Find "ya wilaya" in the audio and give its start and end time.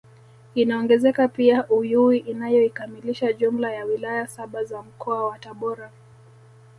3.73-4.27